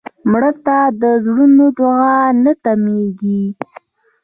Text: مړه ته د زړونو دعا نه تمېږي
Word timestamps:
مړه 0.31 0.51
ته 0.65 0.77
د 1.01 1.03
زړونو 1.23 1.65
دعا 1.77 2.17
نه 2.43 2.53
تمېږي 2.63 3.43